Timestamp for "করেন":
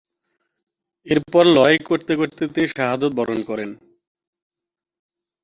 3.43-3.69